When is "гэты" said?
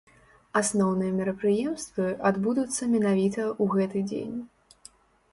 3.75-3.99